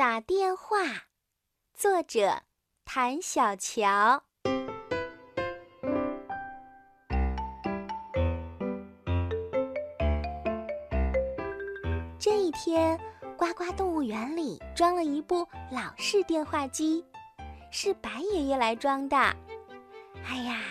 [0.00, 0.78] 打电话，
[1.74, 2.40] 作者
[2.86, 4.22] 谭小乔。
[12.18, 12.98] 这一天，
[13.36, 17.04] 呱呱动物园里装了一部老式电话机，
[17.70, 19.18] 是白爷爷来装的。
[20.26, 20.62] 哎呀，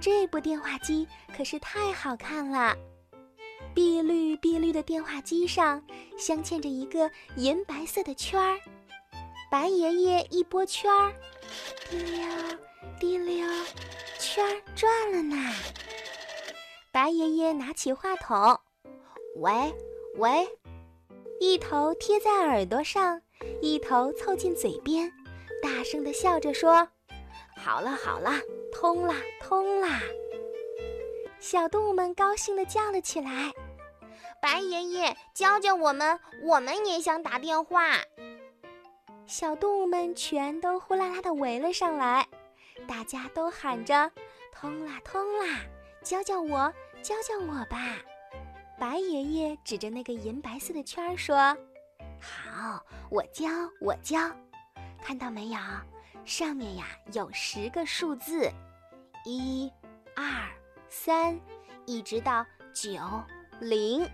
[0.00, 1.06] 这部电话机
[1.36, 2.76] 可是太好看了！
[3.74, 5.82] 碧绿碧绿的电话机上
[6.16, 8.58] 镶嵌着一个银白色的圈儿。
[9.50, 11.12] 白爷爷一拨圈儿，
[11.90, 12.26] 滴溜
[12.98, 13.46] 滴溜，
[14.18, 15.36] 圈儿转了呢。
[16.90, 18.58] 白爷爷拿起话筒，
[19.36, 19.52] 喂
[20.16, 20.48] 喂，
[21.40, 23.20] 一头贴在耳朵上，
[23.60, 25.10] 一头凑近嘴边，
[25.62, 26.88] 大声地笑着说
[27.56, 28.32] ：“好了好了，
[28.72, 29.88] 通了通了。”
[31.40, 33.52] 小动物们高兴地叫了起来。
[34.42, 37.92] 白爷爷，教教我们，我们也想打电话。
[39.24, 42.26] 小动物们全都呼啦啦地围了上来，
[42.88, 44.10] 大家都喊着
[44.52, 45.60] ：“通啦，通啦！
[46.02, 47.78] 教教我，教教我吧！”
[48.80, 51.56] 白爷爷指着那个银白色的圈儿说
[52.20, 53.48] ：“好，我教，
[53.80, 54.18] 我教。
[55.00, 55.58] 看到没有？
[56.24, 58.50] 上面呀有十个数字，
[59.24, 59.70] 一、
[60.16, 60.24] 二、
[60.88, 61.38] 三，
[61.86, 62.90] 一直到九。”
[63.60, 64.04] 零，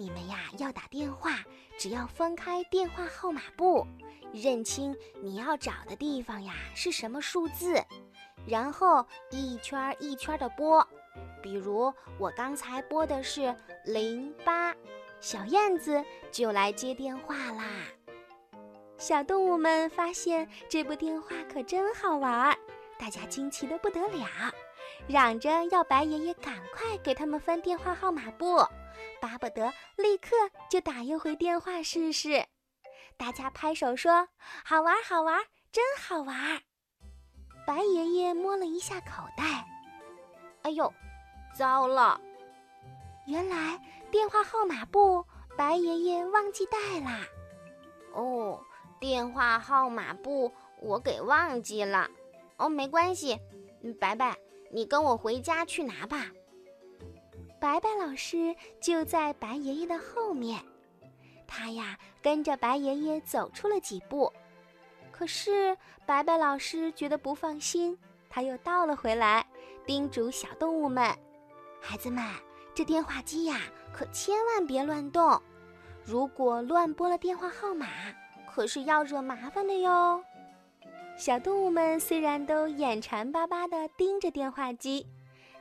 [0.00, 1.40] 你们呀要打电话，
[1.76, 3.84] 只要翻开电话号码簿，
[4.32, 7.82] 认清你要找的地方呀是什么数字，
[8.46, 10.86] 然后一圈一圈的拨。
[11.42, 13.52] 比如我刚才拨的是
[13.84, 14.72] 零八，
[15.20, 17.64] 小燕子就来接电话啦。
[18.98, 22.56] 小动物们发现这部电话可真好玩儿，
[22.96, 24.28] 大家惊奇的不得了。
[25.08, 28.64] 嚷着要白爷爷赶快给他们翻电话号码簿，
[29.20, 30.30] 巴不得立刻
[30.70, 32.46] 就打一回电话试试。
[33.16, 34.28] 大家拍手说
[34.64, 36.62] ：“好玩，好玩，真好玩！”
[37.66, 39.66] 白爷爷摸了一下口袋，
[40.62, 40.92] 哎呦，
[41.54, 42.20] 糟了！
[43.26, 43.78] 原来
[44.10, 45.24] 电话号码簿
[45.56, 47.20] 白爷爷忘记带啦。
[48.14, 48.64] 哦，
[48.98, 52.08] 电话号码簿我给忘记了。
[52.56, 53.38] 哦，没关系，
[54.00, 54.36] 白白。
[54.70, 56.30] 你跟我回家去拿吧。
[57.60, 60.60] 白白老师就在白爷爷的后面，
[61.46, 64.32] 他呀跟着白爷爷走出了几步，
[65.10, 65.76] 可是
[66.06, 67.98] 白白老师觉得不放心，
[68.30, 69.44] 他又倒了回来，
[69.84, 71.04] 叮嘱小动物们
[71.82, 72.24] ：“孩子们，
[72.74, 73.60] 这电话机呀
[73.92, 75.42] 可千万别乱动，
[76.04, 77.88] 如果乱拨了电话号码，
[78.48, 80.22] 可是要惹麻烦的哟。”
[81.18, 85.04] 小动物们虽然都眼馋巴巴地盯着电话机，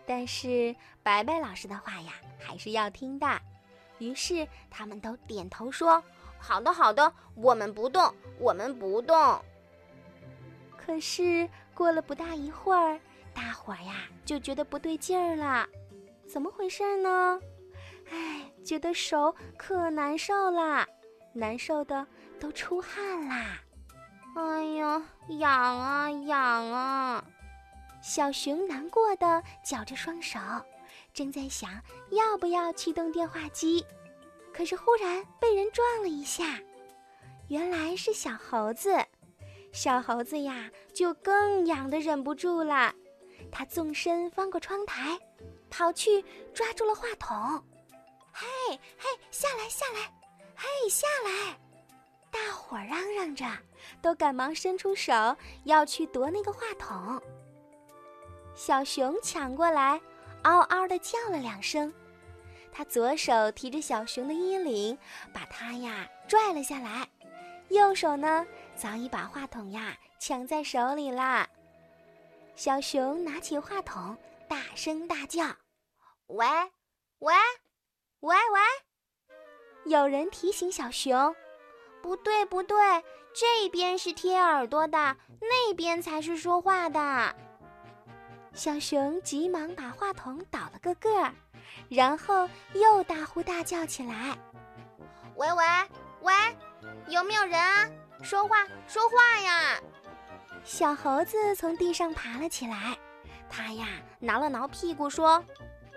[0.07, 0.73] 但是
[1.03, 3.27] 白白老师的话呀还是要听的。
[3.99, 6.01] 于是他们都点头说
[6.39, 9.43] ：“好的，好的，我们不动，我们不动。”
[10.77, 12.99] 可是过了不大一会儿，
[13.33, 15.67] 大伙儿呀就觉得不对劲儿了。
[16.25, 17.39] 怎么回事呢？
[18.09, 20.87] 哎，觉得手可难受了，
[21.33, 22.07] 难受的
[22.39, 23.59] 都出汗啦。
[24.35, 25.03] 哎呀，
[25.39, 27.25] 痒啊痒啊！
[28.07, 30.39] 小熊难过的绞着双手，
[31.13, 31.69] 正在想
[32.11, 33.85] 要不要启动电话机，
[34.53, 36.57] 可是忽然被人撞了一下，
[37.49, 38.95] 原来是小猴子。
[39.73, 42.95] 小猴子呀，就更痒的忍不住了，
[43.51, 45.19] 它纵身翻过窗台，
[45.69, 46.23] 跑去
[46.53, 47.61] 抓住了话筒
[48.31, 48.47] ：“嘿，
[48.97, 49.99] 嘿，下来，下来，
[50.55, 51.59] 嘿，下来！”
[52.31, 53.45] 大伙嚷嚷着，
[54.01, 55.13] 都赶忙伸出手
[55.65, 57.21] 要去夺那个话筒。
[58.57, 60.01] 小熊抢过来，
[60.41, 61.93] 嗷嗷地叫了两声。
[62.71, 64.97] 他左手提着小熊的衣领，
[65.31, 67.05] 把它呀拽了下来；
[67.69, 71.47] 右手呢，早已把话筒呀抢在手里啦。
[72.55, 74.17] 小熊拿起话筒，
[74.49, 75.45] 大声大叫
[76.25, 76.47] ：“喂，
[77.19, 77.35] 喂，
[78.21, 78.59] 喂喂！”
[79.85, 81.35] 有人提醒小熊。
[82.01, 82.75] 不对，不对，
[83.33, 87.35] 这边是贴耳朵的，那边才是说话的。
[88.57, 91.31] 小熊急忙把话筒倒了个个儿，
[91.89, 94.35] 然后又大呼大叫起来
[95.37, 95.63] ：“喂喂
[96.21, 96.33] 喂，
[97.07, 97.87] 有没有人啊？
[98.23, 99.79] 说话说话呀！”
[100.65, 102.97] 小猴子从地上爬了起来，
[103.47, 103.85] 他呀
[104.19, 105.37] 挠了挠屁股说：“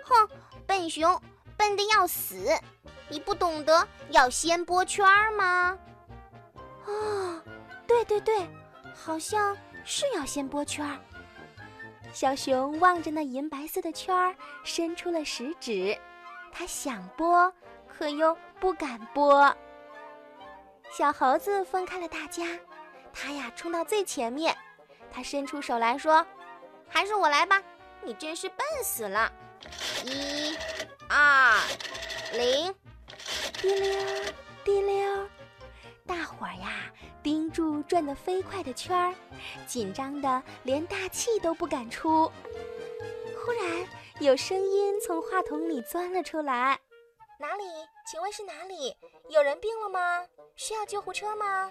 [0.05, 0.29] 哼，
[0.67, 1.19] 笨熊，
[1.57, 2.47] 笨的要死！
[3.09, 5.03] 你不懂得要先拨圈
[5.33, 5.75] 吗？”
[6.85, 7.41] 哦，
[7.87, 8.47] 对对对，
[8.93, 10.99] 好像是要先拨圈儿。
[12.13, 15.97] 小熊望着那银白色的圈儿，伸出了食指，
[16.51, 17.51] 它想拨，
[17.87, 19.55] 可又不敢拨。
[20.91, 22.45] 小猴子分开了大家，
[23.13, 24.55] 它呀冲到最前面，
[25.09, 26.25] 它伸出手来说
[26.87, 27.63] ：“还是我来吧，
[28.03, 29.31] 你真是笨死了！”
[30.05, 30.40] 一、
[37.91, 39.13] 转得飞快的圈儿，
[39.67, 42.31] 紧张的连大气都不敢出。
[43.35, 43.85] 忽然
[44.21, 46.79] 有声音从话筒里钻了出来
[47.37, 47.63] ：“哪里？
[48.09, 48.95] 请问是哪里？
[49.29, 51.69] 有人病了吗？”需要救护车吗？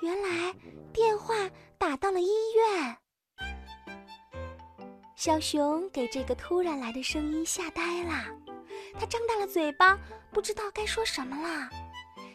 [0.00, 0.54] 原来
[0.90, 1.34] 电话
[1.76, 2.96] 打到了医院。
[5.16, 8.24] 小熊给这个突然来的声音吓呆了，
[8.98, 9.98] 他张大了嘴巴，
[10.32, 11.68] 不知道该说什么了。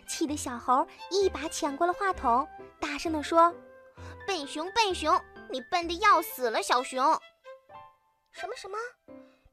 [0.09, 2.45] 气得小猴一把抢过了话筒，
[2.81, 3.53] 大声地说
[4.25, 5.17] ：“笨熊，笨熊，
[5.49, 6.61] 你笨的要死了！
[6.61, 7.05] 小熊，
[8.31, 8.77] 什么什么？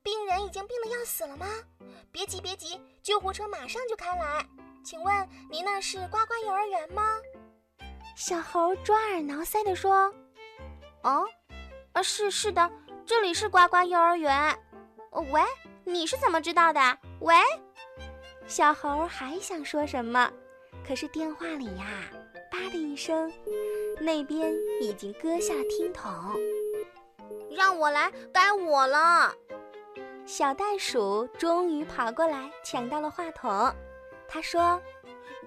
[0.02, 1.46] 病人已经病的要死了吗？
[2.10, 4.44] 别急，别急，救护车马上就开来。”
[4.82, 7.18] 请问您那是呱呱幼儿园吗？
[8.16, 10.12] 小猴抓耳挠腮地说
[11.02, 11.26] ：“哦，
[11.92, 12.70] 啊，是是的，
[13.04, 14.56] 这里是呱呱幼儿园。
[15.10, 15.42] 喂，
[15.84, 16.80] 你是怎么知道的？
[17.20, 17.34] 喂。”
[18.46, 20.32] 小猴还想说什么，
[20.86, 21.84] 可是电话里呀，
[22.50, 23.32] 叭的一声，
[23.98, 26.36] 那边已经搁下了听筒。
[27.50, 29.34] 让我来，该我了。
[30.24, 33.74] 小袋鼠终于跑过来，抢到了话筒。
[34.28, 34.80] 他说：“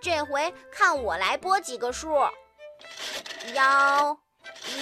[0.01, 2.09] 这回看我来拨几个数，
[3.53, 4.19] 幺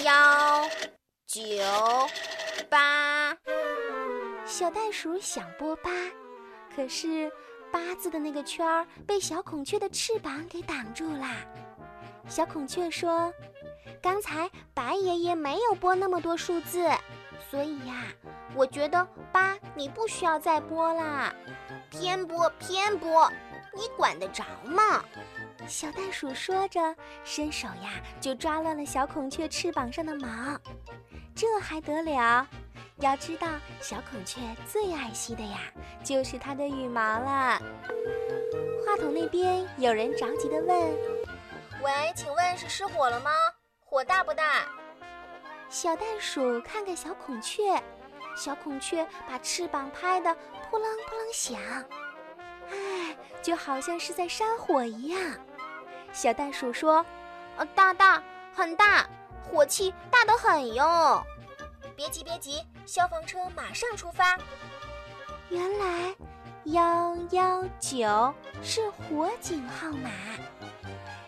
[0.02, 0.68] 幺
[1.26, 1.42] 九
[2.68, 3.36] 八。”
[4.44, 5.90] 小袋鼠想拨八，
[6.74, 7.30] 可是
[7.72, 11.26] 八字的那个圈儿被小孔雀的翅膀给挡住了。
[12.28, 13.32] 小孔雀说
[14.02, 16.88] ：“刚才白爷爷没有拨那么多数字，
[17.50, 18.04] 所以呀，
[18.54, 21.32] 我觉得八你不需要再拨啦。
[21.90, 23.30] 偏拨，偏拨。”
[23.74, 25.04] 你管得着吗？
[25.68, 30.26] 小袋鼠说着，伸手呀就抓乱了小孔雀翅膀上的毛。
[31.32, 32.48] 这还得了？
[33.00, 33.46] 要知道，
[33.80, 35.58] 小孔雀最爱惜的呀，
[36.02, 37.60] 就是它的羽毛了。
[38.84, 40.76] 话筒那边有人着急地问
[41.80, 43.30] ：“喂，请问是失火了吗？
[43.84, 44.62] 火大不大？”
[45.70, 47.80] 小袋鼠看看小孔雀，
[48.34, 50.34] 小孔雀把翅膀拍得
[50.68, 51.60] 扑棱扑棱响。
[52.70, 55.20] 哎，就好像是在扇火一样。
[56.12, 57.04] 小袋鼠说
[57.58, 58.20] ：“呃，大大，
[58.52, 59.06] 很大，
[59.44, 61.22] 火气大得很哟。
[61.98, 64.38] 别急，别急，消防车马上出发。”
[65.50, 66.14] 原来
[66.66, 70.08] 幺幺九是火警号码。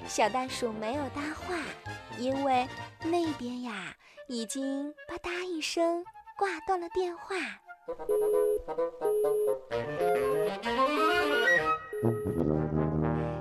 [0.07, 1.57] 小袋鼠没有搭话，
[2.19, 2.69] 因为
[3.03, 3.93] 那边呀
[4.29, 6.05] 已经吧嗒一声
[6.39, 7.35] 挂断了电话。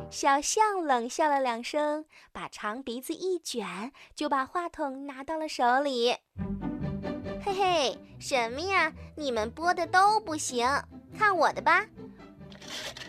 [0.09, 6.15] 小象冷笑了两声，把长鼻子一卷，就把话筒拿到了手里。
[7.59, 8.89] 嘿，什么呀？
[9.15, 10.65] 你们播的都不行，
[11.17, 11.85] 看我的吧！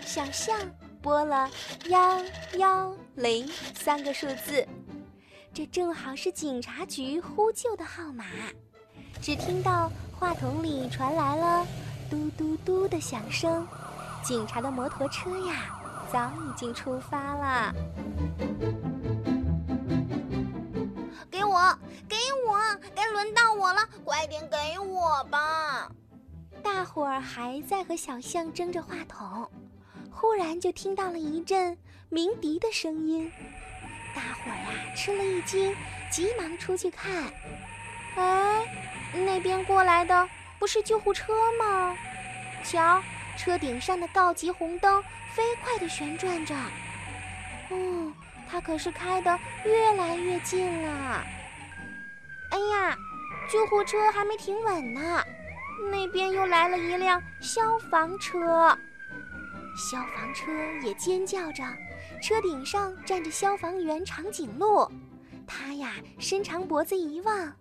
[0.05, 0.59] 小象
[1.01, 1.49] 拨了
[1.87, 2.21] 幺
[2.55, 4.67] 幺零三个数字，
[5.55, 8.25] 这正好是警察局呼救的号码。
[9.23, 9.89] 只听到
[10.19, 11.65] 话筒里传来了
[12.11, 13.65] 嘟嘟嘟的响声，
[14.25, 15.81] 警察的摩托车呀！
[16.13, 17.73] 早已经出发了，
[22.95, 25.91] 该轮到我了，快点给我吧！
[26.63, 29.51] 大伙儿还在和小象争着话筒，
[30.11, 31.77] 忽然就听到了一阵
[32.09, 33.31] 鸣笛的声音，
[34.15, 35.75] 大伙儿呀吃了一惊，
[36.11, 37.33] 急忙出去看，
[38.17, 38.65] 哎，
[39.15, 41.97] 那边过来的不是救护车吗？
[42.65, 43.03] 瞧，
[43.37, 45.03] 车顶上的告急红灯。
[45.33, 46.57] 飞快地旋转着，
[47.71, 48.13] 哦，
[48.51, 51.25] 它可是开得越来越近了。
[52.51, 52.97] 哎呀，
[53.51, 55.25] 救护车还没停稳呢，
[55.91, 58.77] 那边又来了一辆消防车。
[59.77, 60.51] 消防车
[60.83, 61.63] 也尖叫着，
[62.23, 64.91] 车顶上站着消防员长颈鹿。
[65.47, 67.53] 他呀，伸长脖子一望，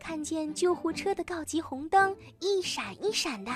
[0.00, 3.52] 看见救护车的告急红灯一闪一闪的，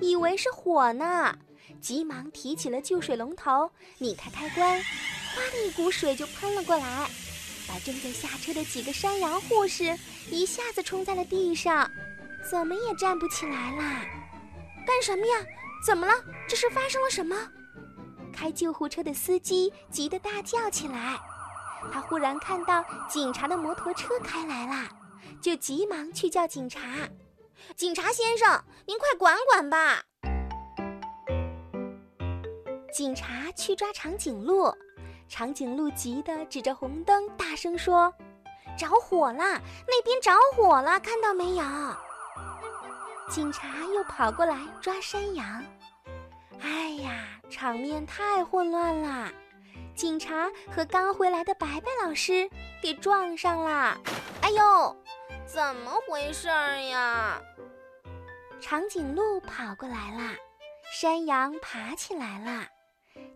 [0.00, 1.36] 以为是火呢。
[1.80, 7.08] 急忙提起了救水龙头，拧开开关，哗的一股水就喷了过来，
[7.70, 9.96] 把正在下车的几个山羊护士
[10.28, 11.88] 一下子冲在了地上，
[12.50, 14.04] 怎么也站不起来啦！
[14.84, 15.46] 干什么呀？
[15.86, 16.12] 怎么了？
[16.48, 17.36] 这是发生了什么？
[18.32, 21.16] 开救护车的司机急得大叫起来。
[21.92, 24.88] 他忽然看到警察的摩托车开来了，
[25.40, 27.08] 就急忙去叫警察
[27.76, 30.02] ：“警察先生，您快管管吧！”
[32.92, 34.74] 警察去抓长颈鹿，
[35.30, 38.12] 长颈鹿急得指着红灯，大声说
[38.76, 39.60] ：“着火啦！
[39.86, 41.64] 那边着火了，看到没有？”
[43.30, 45.64] 警察又跑过来抓山羊。
[46.60, 49.30] 哎呀，场面太混乱了！
[49.94, 52.50] 警察和刚回来的白白老师
[52.82, 53.96] 给撞上了。
[54.42, 54.96] 哎呦，
[55.46, 57.40] 怎么回事儿呀？
[58.60, 60.34] 长颈鹿跑过来了，
[60.92, 62.66] 山羊爬起来了。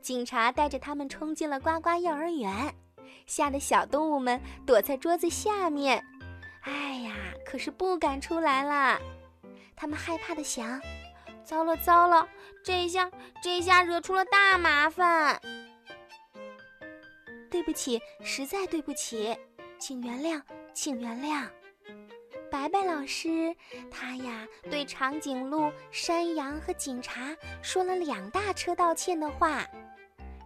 [0.01, 2.75] 警察带着他们冲进了呱呱幼儿园，
[3.27, 6.05] 吓得小动物们躲在桌子下面。
[6.63, 7.15] 哎呀，
[7.45, 9.01] 可是不敢出来了。
[9.77, 10.81] 他们害怕的想：
[11.45, 12.29] 糟了糟了，
[12.65, 13.11] 这下
[13.43, 15.41] 这下惹出了大麻烦。
[17.51, 19.37] 对不起，实在对不起，
[19.79, 21.49] 请原谅，请原谅。
[22.55, 23.53] 白白老师，
[23.91, 29.67] 他呀对长颈鹿、山羊和警察说了两大车道歉的话，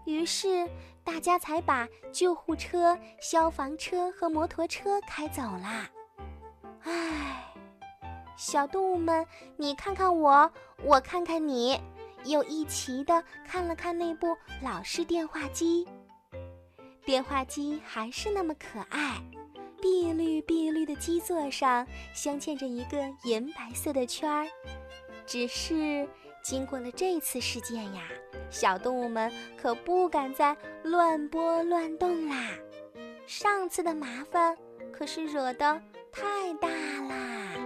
[0.06, 0.66] 于是
[1.04, 5.90] 大家才把救护车、消防车和摩托车开走了。
[6.84, 7.44] 唉，
[8.38, 9.26] 小动物们，
[9.58, 10.50] 你看看我，
[10.82, 11.78] 我看看你，
[12.24, 15.86] 又一齐的看了看那部老式电话机。
[17.04, 19.20] 电话机还是那么可爱。
[19.80, 24.46] 碧绿碧绿的基座上镶嵌着一个银白色的圈儿，
[25.26, 26.08] 只是
[26.42, 28.02] 经过了这次事件呀，
[28.50, 32.50] 小动物们可不敢再乱拨乱动啦。
[33.26, 34.56] 上次的麻烦
[34.92, 37.56] 可是惹得太大啦。